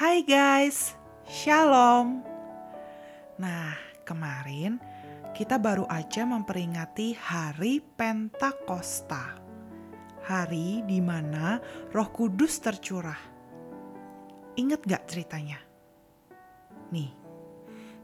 [0.00, 0.96] Hai guys,
[1.28, 2.24] Shalom.
[3.36, 4.80] Nah, kemarin
[5.36, 9.36] kita baru aja memperingati Hari Pentakosta.
[10.24, 11.60] Hari di mana
[11.92, 13.20] Roh Kudus tercurah.
[14.56, 15.60] Ingat gak ceritanya?
[16.96, 17.12] Nih,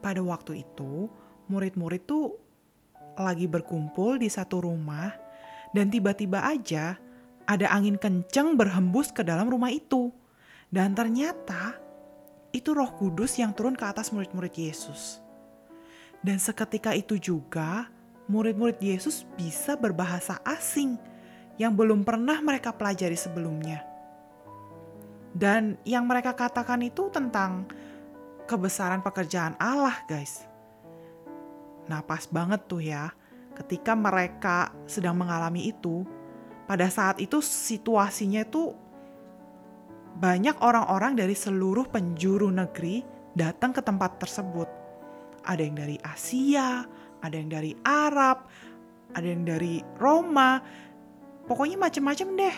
[0.04, 1.08] pada waktu itu
[1.48, 2.36] murid-murid tuh
[3.16, 5.16] lagi berkumpul di satu rumah
[5.72, 7.00] dan tiba-tiba aja
[7.48, 10.12] ada angin kenceng berhembus ke dalam rumah itu.
[10.68, 11.85] Dan ternyata
[12.56, 15.20] itu Roh Kudus yang turun ke atas murid-murid Yesus.
[16.24, 17.92] Dan seketika itu juga
[18.26, 20.96] murid-murid Yesus bisa berbahasa asing
[21.60, 23.84] yang belum pernah mereka pelajari sebelumnya.
[25.36, 27.68] Dan yang mereka katakan itu tentang
[28.48, 30.48] kebesaran pekerjaan Allah, guys.
[31.92, 33.12] Nah, pas banget tuh ya,
[33.52, 36.08] ketika mereka sedang mengalami itu,
[36.64, 38.74] pada saat itu situasinya itu
[40.16, 43.04] banyak orang-orang dari seluruh penjuru negeri
[43.36, 44.68] datang ke tempat tersebut.
[45.44, 46.82] Ada yang dari Asia,
[47.20, 48.48] ada yang dari Arab,
[49.12, 50.58] ada yang dari Roma,
[51.44, 52.56] pokoknya macam-macam deh.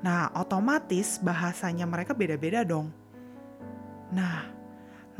[0.00, 2.88] Nah, otomatis bahasanya mereka beda-beda dong.
[4.14, 4.48] Nah,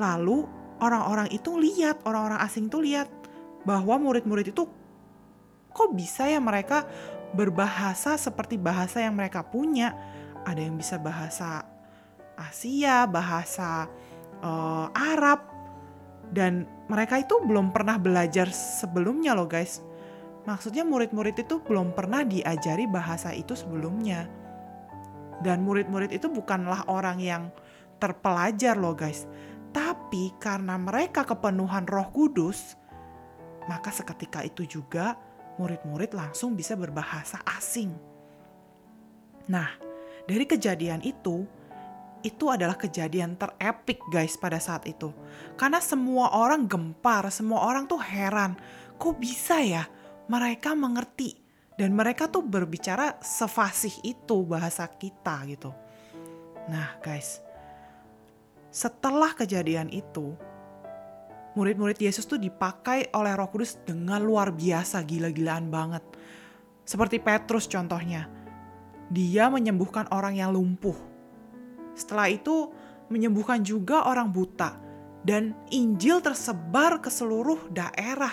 [0.00, 0.48] lalu
[0.80, 3.10] orang-orang itu lihat, orang-orang asing itu lihat
[3.68, 4.64] bahwa murid-murid itu
[5.70, 6.88] kok bisa ya mereka
[7.36, 9.92] berbahasa seperti bahasa yang mereka punya.
[10.44, 11.64] Ada yang bisa bahasa
[12.40, 13.84] Asia, bahasa
[14.40, 15.44] uh, Arab,
[16.30, 19.82] dan mereka itu belum pernah belajar sebelumnya loh guys.
[20.48, 24.24] Maksudnya murid-murid itu belum pernah diajari bahasa itu sebelumnya.
[25.44, 27.42] Dan murid-murid itu bukanlah orang yang
[28.00, 29.28] terpelajar loh guys.
[29.70, 32.74] Tapi karena mereka kepenuhan roh kudus,
[33.68, 35.14] maka seketika itu juga
[35.60, 37.92] murid-murid langsung bisa berbahasa asing.
[39.46, 39.89] Nah,
[40.28, 41.46] dari kejadian itu,
[42.20, 45.12] itu adalah kejadian terepik guys pada saat itu.
[45.56, 48.56] Karena semua orang gempar, semua orang tuh heran.
[49.00, 49.88] Kok bisa ya
[50.28, 51.40] mereka mengerti
[51.80, 55.72] dan mereka tuh berbicara sefasih itu bahasa kita gitu.
[56.68, 57.40] Nah guys,
[58.68, 60.36] setelah kejadian itu,
[61.58, 66.04] murid-murid Yesus tuh dipakai oleh Roh Kudus dengan luar biasa, gila-gilaan banget.
[66.84, 68.39] Seperti Petrus contohnya.
[69.10, 70.94] Dia menyembuhkan orang yang lumpuh.
[71.98, 72.70] Setelah itu
[73.10, 74.78] menyembuhkan juga orang buta
[75.26, 78.32] dan Injil tersebar ke seluruh daerah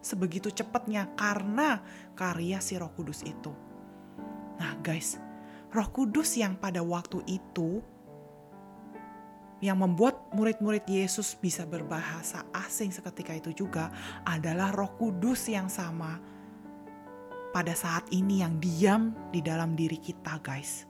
[0.00, 1.80] sebegitu cepatnya karena
[2.14, 3.50] karya si Roh Kudus itu.
[4.60, 5.16] Nah, guys,
[5.72, 7.80] Roh Kudus yang pada waktu itu
[9.60, 13.92] yang membuat murid-murid Yesus bisa berbahasa asing seketika itu juga
[14.24, 16.16] adalah Roh Kudus yang sama
[17.50, 20.86] pada saat ini yang diam di dalam diri kita, guys.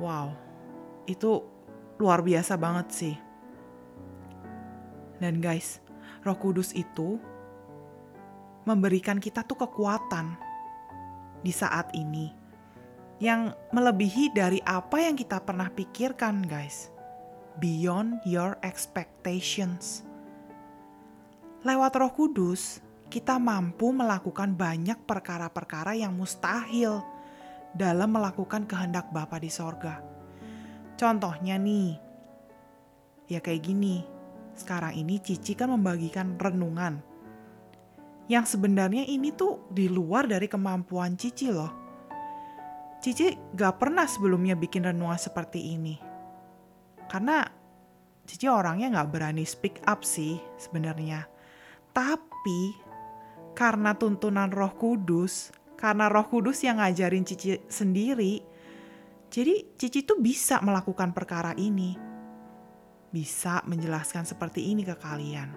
[0.00, 0.36] Wow,
[1.08, 1.44] itu
[2.00, 3.16] luar biasa banget sih.
[5.16, 5.80] Dan guys,
[6.24, 7.16] Roh Kudus itu
[8.68, 10.36] memberikan kita tuh kekuatan
[11.40, 12.28] di saat ini
[13.16, 16.96] yang melebihi dari apa yang kita pernah pikirkan, guys
[17.58, 20.04] beyond your expectations.
[21.64, 27.00] Lewat Roh Kudus, kita mampu melakukan banyak perkara-perkara yang mustahil
[27.76, 30.02] dalam melakukan kehendak Bapa di sorga.
[30.96, 31.94] Contohnya nih,
[33.28, 34.02] ya kayak gini.
[34.56, 37.04] Sekarang ini Cici kan membagikan renungan.
[38.26, 41.72] Yang sebenarnya ini tuh di luar dari kemampuan Cici loh.
[43.04, 46.16] Cici gak pernah sebelumnya bikin renungan seperti ini
[47.06, 47.46] karena
[48.26, 51.30] Cici orangnya nggak berani speak up sih sebenarnya.
[51.94, 52.74] Tapi
[53.56, 55.48] karena tuntunan Roh Kudus,
[55.80, 58.44] karena Roh Kudus yang ngajarin Cici sendiri,
[59.32, 61.96] jadi Cici tuh bisa melakukan perkara ini.
[63.08, 65.56] Bisa menjelaskan seperti ini ke kalian.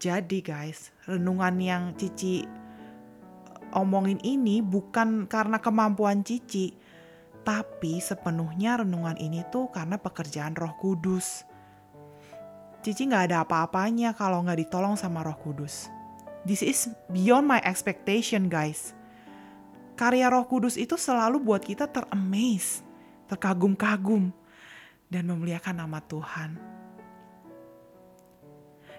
[0.00, 2.48] Jadi guys, renungan yang Cici
[3.76, 6.72] omongin ini bukan karena kemampuan Cici,
[7.44, 11.44] tapi sepenuhnya renungan ini tuh karena pekerjaan roh kudus.
[12.80, 15.97] Cici nggak ada apa-apanya kalau nggak ditolong sama roh kudus.
[16.46, 18.94] This is beyond my expectation guys.
[19.98, 22.86] Karya roh kudus itu selalu buat kita teramaze,
[23.26, 24.30] terkagum-kagum,
[25.10, 26.54] dan memuliakan nama Tuhan.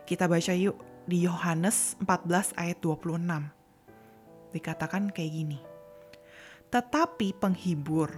[0.03, 0.75] Kita baca yuk
[1.07, 3.23] di Yohanes 14 ayat 26.
[4.51, 5.59] Dikatakan kayak gini.
[6.69, 8.11] Tetapi penghibur,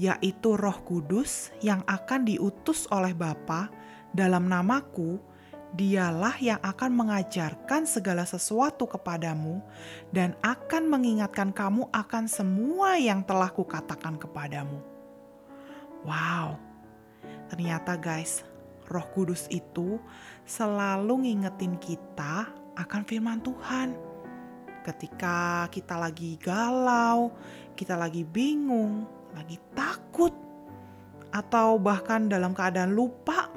[0.00, 3.72] yaitu Roh Kudus yang akan diutus oleh Bapa
[4.12, 5.20] dalam namaku,
[5.70, 9.62] dialah yang akan mengajarkan segala sesuatu kepadamu
[10.10, 14.82] dan akan mengingatkan kamu akan semua yang telah kukatakan kepadamu.
[16.02, 16.58] Wow,
[17.52, 18.42] ternyata guys,
[18.90, 20.02] Roh Kudus itu
[20.42, 23.94] selalu ngingetin kita akan firman Tuhan.
[24.80, 27.30] Ketika kita lagi galau,
[27.76, 29.04] kita lagi bingung,
[29.36, 30.32] lagi takut,
[31.30, 33.48] atau bahkan dalam keadaan lupa.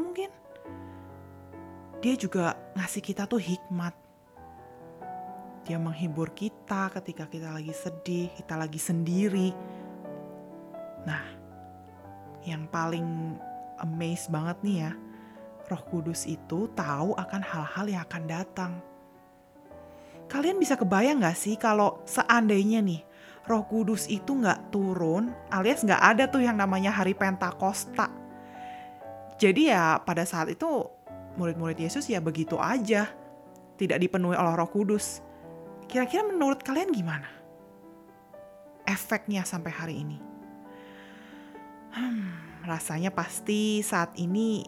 [2.03, 3.95] Dia juga ngasih kita tuh hikmat.
[5.63, 9.55] Dia menghibur kita ketika kita lagi sedih, kita lagi sendiri.
[11.07, 11.23] Nah,
[12.43, 13.39] yang paling
[13.79, 14.91] amazed banget nih ya,
[15.71, 18.71] Roh Kudus itu tahu akan hal-hal yang akan datang.
[20.27, 22.99] Kalian bisa kebayang gak sih kalau seandainya nih
[23.47, 28.07] Roh Kudus itu nggak turun, alias nggak ada tuh yang namanya hari Pentakosta.
[29.35, 30.87] Jadi ya pada saat itu
[31.37, 33.09] murid-murid Yesus ya begitu aja,
[33.77, 35.21] tidak dipenuhi oleh Roh Kudus.
[35.89, 37.29] Kira-kira menurut kalian gimana?
[38.83, 40.17] Efeknya sampai hari ini?
[41.93, 44.65] Hmm, rasanya pasti saat ini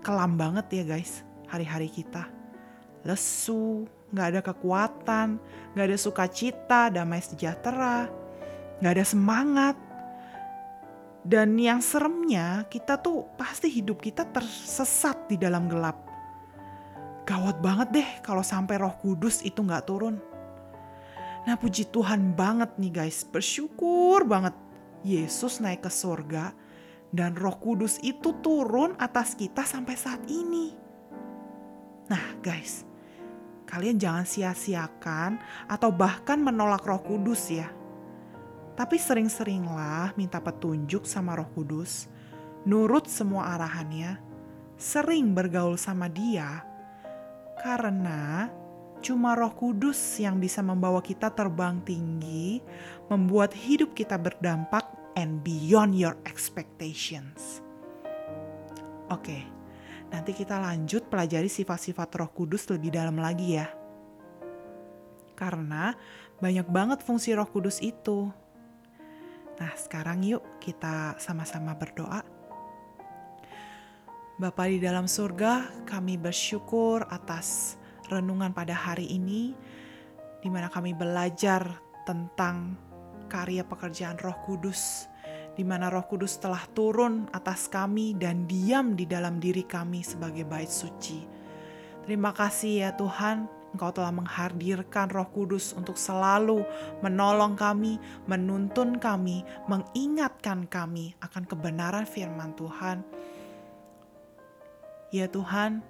[0.00, 2.30] kelam banget ya guys hari-hari kita.
[3.02, 5.40] Lesu, gak ada kekuatan,
[5.74, 8.06] gak ada sukacita, damai sejahtera,
[8.78, 9.76] gak ada semangat.
[11.20, 16.08] Dan yang seremnya kita tuh pasti hidup kita tersesat di dalam gelap.
[17.28, 20.16] Gawat banget deh kalau sampai roh kudus itu gak turun.
[21.44, 24.52] Nah puji Tuhan banget nih guys, bersyukur banget
[25.04, 26.52] Yesus naik ke surga
[27.10, 30.74] dan Roh Kudus itu turun atas kita sampai saat ini.
[32.10, 32.86] Nah, guys,
[33.66, 35.38] kalian jangan sia-siakan
[35.70, 37.70] atau bahkan menolak Roh Kudus ya.
[38.80, 42.08] Tapi sering-seringlah minta petunjuk sama Roh Kudus,
[42.64, 44.16] nurut semua arahannya,
[44.80, 46.64] sering bergaul sama Dia,
[47.60, 48.48] karena
[49.04, 52.64] cuma Roh Kudus yang bisa membawa kita terbang tinggi,
[53.12, 57.60] membuat hidup kita berdampak and beyond your expectations.
[59.12, 59.44] Oke,
[60.08, 63.68] nanti kita lanjut pelajari sifat-sifat Roh Kudus lebih dalam lagi ya.
[65.36, 65.92] Karena
[66.40, 68.39] banyak banget fungsi Roh Kudus itu.
[69.60, 72.24] Nah, sekarang yuk kita sama-sama berdoa.
[74.40, 77.76] Bapa di dalam surga, kami bersyukur atas
[78.08, 79.52] renungan pada hari ini,
[80.40, 81.76] di mana kami belajar
[82.08, 82.72] tentang
[83.28, 85.12] karya pekerjaan Roh Kudus,
[85.52, 90.48] di mana Roh Kudus telah turun atas kami dan diam di dalam diri kami sebagai
[90.48, 91.20] bait suci.
[92.08, 96.66] Terima kasih ya Tuhan, Engkau telah menghadirkan Roh Kudus untuk selalu
[97.06, 103.06] menolong kami, menuntun kami, mengingatkan kami akan kebenaran firman Tuhan.
[105.14, 105.86] Ya Tuhan,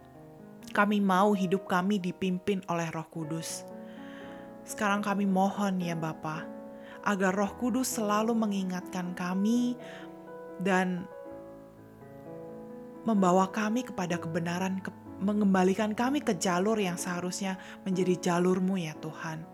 [0.77, 3.65] kami mau hidup kami dipimpin oleh Roh Kudus.
[4.65, 6.45] Sekarang kami mohon ya Bapak,
[7.05, 9.73] agar Roh Kudus selalu mengingatkan kami
[10.61, 11.09] dan
[13.09, 19.45] membawa kami kepada kebenaran, ke, mengembalikan kami ke jalur yang seharusnya menjadi jalurmu ya Tuhan.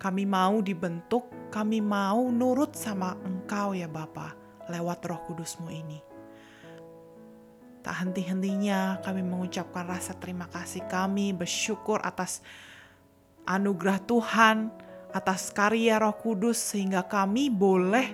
[0.00, 4.32] Kami mau dibentuk, kami mau nurut sama Engkau ya Bapa
[4.72, 6.00] lewat Roh Kudusmu ini.
[7.84, 12.40] Tak henti-hentinya kami mengucapkan rasa terima kasih kami, bersyukur atas
[13.44, 14.72] anugerah Tuhan,
[15.12, 18.08] atas karya Roh Kudus sehingga kami boleh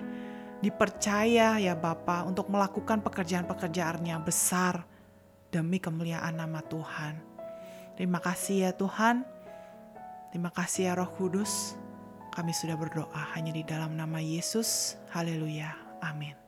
[0.59, 4.96] dipercaya ya Bapa untuk melakukan pekerjaan-pekerjaan yang besar
[5.57, 7.17] demi kemuliaan nama Tuhan.
[7.97, 9.25] Terima kasih ya Tuhan.
[10.29, 11.73] Terima kasih ya Roh Kudus.
[12.29, 15.01] Kami sudah berdoa hanya di dalam nama Yesus.
[15.09, 15.73] Haleluya.
[16.05, 16.46] Amin.